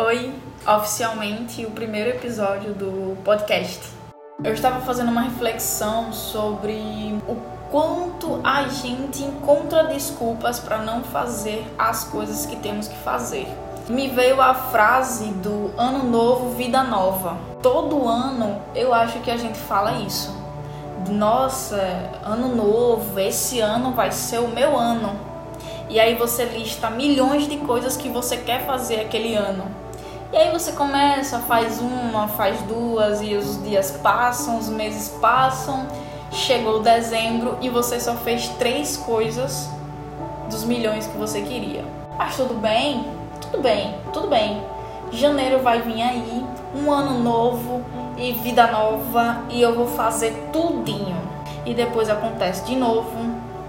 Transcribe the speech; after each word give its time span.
Oi, 0.00 0.32
oficialmente 0.64 1.66
o 1.66 1.72
primeiro 1.72 2.10
episódio 2.10 2.72
do 2.72 3.20
podcast. 3.24 3.80
Eu 4.44 4.54
estava 4.54 4.80
fazendo 4.82 5.10
uma 5.10 5.22
reflexão 5.22 6.12
sobre 6.12 7.18
o 7.26 7.34
quanto 7.68 8.40
a 8.44 8.68
gente 8.68 9.24
encontra 9.24 9.82
desculpas 9.88 10.60
para 10.60 10.78
não 10.78 11.02
fazer 11.02 11.66
as 11.76 12.04
coisas 12.04 12.46
que 12.46 12.54
temos 12.54 12.86
que 12.86 12.94
fazer. 12.98 13.48
Me 13.88 14.06
veio 14.06 14.40
a 14.40 14.54
frase 14.54 15.32
do 15.32 15.72
ano 15.76 16.04
novo, 16.04 16.54
vida 16.54 16.84
nova. 16.84 17.36
Todo 17.60 18.06
ano 18.06 18.62
eu 18.76 18.94
acho 18.94 19.18
que 19.18 19.32
a 19.32 19.36
gente 19.36 19.58
fala 19.58 19.94
isso. 20.02 20.32
Nossa, 21.10 21.82
ano 22.22 22.54
novo, 22.54 23.18
esse 23.18 23.58
ano 23.58 23.90
vai 23.90 24.12
ser 24.12 24.38
o 24.38 24.46
meu 24.46 24.78
ano. 24.78 25.18
E 25.90 25.98
aí 25.98 26.14
você 26.14 26.44
lista 26.44 26.88
milhões 26.88 27.48
de 27.48 27.56
coisas 27.56 27.96
que 27.96 28.08
você 28.08 28.36
quer 28.36 28.64
fazer 28.64 29.00
aquele 29.00 29.34
ano. 29.34 29.87
E 30.30 30.36
aí 30.36 30.52
você 30.52 30.72
começa, 30.72 31.38
faz 31.38 31.80
uma, 31.80 32.28
faz 32.28 32.60
duas 32.62 33.22
e 33.22 33.34
os 33.34 33.62
dias 33.64 33.92
passam, 34.02 34.58
os 34.58 34.68
meses 34.68 35.08
passam, 35.20 35.86
chegou 36.30 36.82
dezembro 36.82 37.56
e 37.62 37.70
você 37.70 37.98
só 37.98 38.14
fez 38.14 38.46
três 38.58 38.98
coisas 38.98 39.70
dos 40.50 40.64
milhões 40.64 41.06
que 41.06 41.16
você 41.16 41.40
queria. 41.40 41.82
Mas 42.18 42.36
tudo 42.36 42.54
bem? 42.54 43.06
Tudo 43.40 43.62
bem, 43.62 43.94
tudo 44.12 44.28
bem. 44.28 44.62
Janeiro 45.10 45.60
vai 45.62 45.80
vir 45.80 46.02
aí, 46.02 46.44
um 46.74 46.92
ano 46.92 47.18
novo 47.20 47.82
e 48.18 48.32
vida 48.32 48.66
nova 48.66 49.44
e 49.48 49.62
eu 49.62 49.74
vou 49.74 49.86
fazer 49.86 50.50
tudinho. 50.52 51.16
E 51.64 51.72
depois 51.72 52.10
acontece 52.10 52.66
de 52.66 52.76
novo 52.76 53.16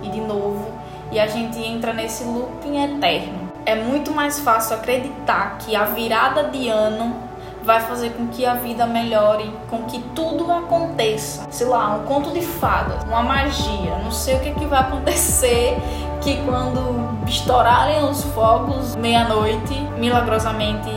e 0.02 0.10
de 0.10 0.20
novo 0.20 0.74
e 1.10 1.20
a 1.20 1.28
gente 1.28 1.58
entra 1.58 1.94
nesse 1.94 2.26
looping 2.26 2.84
eterno. 2.84 3.49
É 3.70 3.76
muito 3.76 4.12
mais 4.12 4.40
fácil 4.40 4.78
acreditar 4.78 5.60
que 5.60 5.76
a 5.76 5.86
virada 5.86 6.46
de 6.46 6.68
ano 6.70 7.16
vai 7.62 7.80
fazer 7.82 8.10
com 8.14 8.26
que 8.30 8.44
a 8.44 8.56
vida 8.56 8.88
melhore, 8.88 9.54
com 9.70 9.84
que 9.84 10.00
tudo 10.16 10.52
aconteça. 10.52 11.46
Sei 11.52 11.68
lá, 11.68 11.90
um 11.94 12.04
conto 12.04 12.32
de 12.32 12.42
fadas, 12.42 13.04
uma 13.04 13.22
magia, 13.22 13.96
não 14.04 14.10
sei 14.10 14.38
o 14.38 14.40
que, 14.40 14.56
que 14.56 14.66
vai 14.66 14.80
acontecer 14.80 15.78
que 16.20 16.38
quando 16.46 17.28
estourarem 17.28 18.04
os 18.06 18.24
fogos 18.34 18.96
meia-noite, 18.96 19.76
milagrosamente 20.00 20.90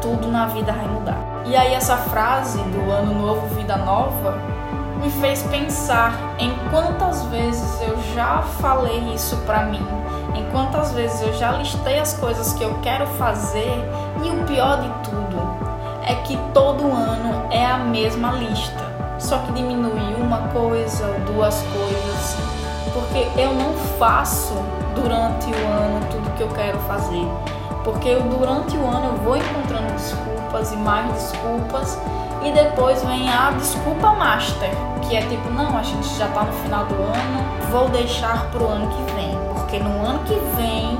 tudo 0.00 0.26
na 0.28 0.46
vida 0.46 0.72
vai 0.72 0.88
mudar. 0.88 1.42
E 1.44 1.54
aí 1.54 1.74
essa 1.74 1.98
frase 1.98 2.56
do 2.56 2.90
ano 2.90 3.20
novo, 3.20 3.54
vida 3.54 3.76
nova, 3.76 4.40
me 5.04 5.10
fez 5.10 5.42
pensar 5.42 6.34
em 6.38 6.50
quantas 6.70 7.24
vezes 7.26 7.78
eu 7.82 7.94
já 8.14 8.40
falei 8.58 9.12
isso 9.14 9.36
para 9.44 9.66
mim, 9.66 9.86
em 10.34 10.50
quantas 10.50 10.92
vezes 10.92 11.20
eu 11.20 11.34
já 11.34 11.52
listei 11.52 11.98
as 11.98 12.14
coisas 12.14 12.54
que 12.54 12.64
eu 12.64 12.78
quero 12.82 13.06
fazer 13.18 13.84
e 14.24 14.30
o 14.30 14.44
pior 14.46 14.80
de 14.80 14.88
tudo 15.10 15.36
é 16.06 16.14
que 16.14 16.38
todo 16.54 16.90
ano 16.90 17.46
é 17.50 17.66
a 17.66 17.76
mesma 17.76 18.32
lista, 18.32 18.82
só 19.18 19.36
que 19.38 19.52
diminui 19.52 20.14
uma 20.18 20.48
coisa 20.48 21.06
ou 21.06 21.34
duas 21.34 21.62
coisas, 21.62 22.36
porque 22.94 23.28
eu 23.38 23.52
não 23.52 23.74
faço 23.98 24.54
durante 24.94 25.50
o 25.50 25.66
ano 25.66 26.06
tudo 26.10 26.34
que 26.34 26.42
eu 26.42 26.48
quero 26.48 26.78
fazer, 26.80 27.26
porque 27.84 28.08
eu, 28.08 28.22
durante 28.22 28.74
o 28.78 28.86
ano 28.86 29.08
eu 29.08 29.16
vou 29.22 29.36
encontrando 29.36 29.92
desculpas 29.92 30.72
e 30.72 30.76
mais 30.76 31.12
desculpas 31.12 31.98
e 32.44 32.52
depois 32.52 33.02
vem 33.02 33.28
a 33.28 33.50
desculpa 33.52 34.12
master, 34.12 34.70
que 35.02 35.16
é 35.16 35.22
tipo, 35.22 35.48
não, 35.50 35.78
a 35.78 35.82
gente 35.82 36.06
já 36.14 36.28
tá 36.28 36.42
no 36.42 36.52
final 36.52 36.84
do 36.84 36.94
ano, 36.94 37.70
vou 37.70 37.88
deixar 37.88 38.50
pro 38.50 38.68
ano 38.68 38.86
que 38.88 39.12
vem. 39.14 39.38
Porque 39.54 39.78
no 39.78 40.06
ano 40.06 40.20
que 40.20 40.34
vem 40.56 40.98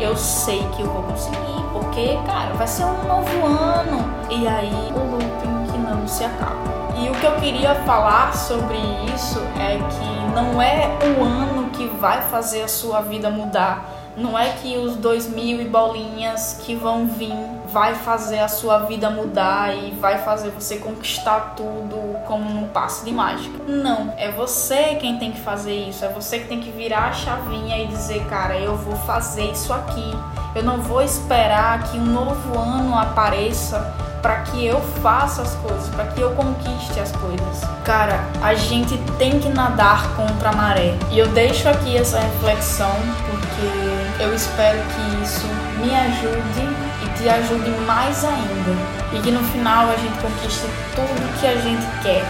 eu 0.00 0.16
sei 0.16 0.66
que 0.74 0.82
eu 0.82 0.88
vou 0.88 1.04
conseguir. 1.04 1.62
Porque, 1.72 2.18
cara, 2.26 2.52
vai 2.54 2.66
ser 2.66 2.84
um 2.84 3.04
novo 3.04 3.46
ano. 3.46 4.12
E 4.28 4.46
aí 4.46 4.92
o 4.94 5.12
looping 5.12 5.72
que 5.72 5.78
não 5.78 6.06
se 6.08 6.24
acaba. 6.24 6.72
E 6.96 7.08
o 7.08 7.12
que 7.12 7.24
eu 7.24 7.36
queria 7.36 7.74
falar 7.86 8.34
sobre 8.34 8.78
isso 9.14 9.40
é 9.58 9.78
que 9.78 10.34
não 10.34 10.60
é 10.60 10.88
o 11.16 11.22
ano 11.22 11.70
que 11.70 11.86
vai 11.86 12.22
fazer 12.22 12.62
a 12.62 12.68
sua 12.68 13.00
vida 13.00 13.30
mudar 13.30 13.88
não 14.16 14.38
é 14.38 14.50
que 14.50 14.76
os 14.76 14.96
dois 14.96 15.28
mil 15.28 15.60
e 15.60 15.64
bolinhas 15.64 16.60
que 16.64 16.74
vão 16.74 17.06
vir 17.06 17.34
vai 17.72 17.94
fazer 17.94 18.38
a 18.40 18.48
sua 18.48 18.80
vida 18.80 19.08
mudar 19.08 19.74
e 19.74 19.92
vai 19.92 20.18
fazer 20.18 20.50
você 20.50 20.76
conquistar 20.76 21.54
tudo 21.56 22.18
como 22.26 22.50
num 22.50 22.68
passe 22.68 23.04
de 23.04 23.12
mágica. 23.12 23.58
Não, 23.66 24.12
é 24.18 24.30
você 24.30 24.96
quem 24.96 25.18
tem 25.18 25.32
que 25.32 25.40
fazer 25.40 25.88
isso, 25.88 26.04
é 26.04 26.08
você 26.08 26.40
que 26.40 26.48
tem 26.48 26.60
que 26.60 26.70
virar 26.70 27.08
a 27.08 27.12
chavinha 27.12 27.82
e 27.82 27.86
dizer, 27.86 28.24
cara, 28.26 28.58
eu 28.58 28.76
vou 28.76 28.96
fazer 28.96 29.50
isso 29.50 29.72
aqui. 29.72 30.12
Eu 30.54 30.62
não 30.62 30.82
vou 30.82 31.00
esperar 31.00 31.82
que 31.84 31.96
um 31.96 32.04
novo 32.04 32.58
ano 32.58 32.98
apareça 32.98 33.94
para 34.20 34.42
que 34.42 34.64
eu 34.64 34.80
faça 35.02 35.42
as 35.42 35.54
coisas, 35.56 35.88
para 35.88 36.06
que 36.06 36.20
eu 36.20 36.30
conquiste 36.34 37.00
as 37.00 37.10
coisas. 37.12 37.60
Cara, 37.84 38.20
a 38.40 38.54
gente 38.54 38.96
tem 39.18 39.40
que 39.40 39.48
nadar 39.48 40.14
contra 40.14 40.50
a 40.50 40.52
maré. 40.52 40.94
E 41.10 41.18
eu 41.18 41.26
deixo 41.28 41.68
aqui 41.68 41.96
essa 41.96 42.20
reflexão 42.20 42.94
porque 43.26 43.91
eu 44.22 44.32
espero 44.34 44.78
que 44.78 45.24
isso 45.24 45.46
me 45.80 45.94
ajude 45.94 46.68
e 47.02 47.18
te 47.18 47.28
ajude 47.28 47.70
mais 47.84 48.24
ainda. 48.24 48.76
E 49.12 49.20
que 49.20 49.32
no 49.32 49.42
final 49.48 49.90
a 49.90 49.96
gente 49.96 50.16
conquiste 50.20 50.64
tudo 50.94 51.40
que 51.40 51.46
a 51.46 51.56
gente 51.56 51.84
quer, 52.02 52.24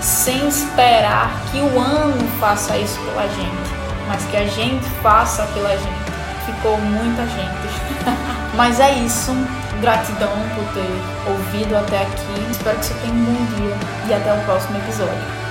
sem 0.00 0.48
esperar 0.48 1.30
que 1.50 1.58
o 1.58 1.78
ano 1.78 2.28
faça 2.40 2.76
isso 2.76 2.98
pela 3.00 3.22
gente, 3.28 3.70
mas 4.08 4.24
que 4.24 4.36
a 4.36 4.46
gente 4.46 4.84
faça 5.00 5.44
pela 5.54 5.70
gente. 5.70 6.08
Ficou 6.44 6.76
muita 6.78 7.22
gente. 7.22 7.68
mas 8.56 8.80
é 8.80 8.92
isso. 8.94 9.32
Gratidão 9.80 10.32
por 10.56 10.64
ter 10.74 11.30
ouvido 11.30 11.76
até 11.76 12.02
aqui. 12.02 12.50
Espero 12.50 12.76
que 12.78 12.86
você 12.86 12.94
tenha 12.94 13.14
um 13.14 13.24
bom 13.24 13.44
dia 13.54 13.76
e 14.08 14.14
até 14.14 14.32
o 14.32 14.44
próximo 14.44 14.76
episódio. 14.78 15.47